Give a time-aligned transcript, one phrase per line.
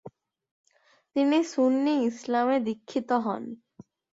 [1.15, 3.43] তিনি সুন্নি ইসলামে দীক্ষিত হন।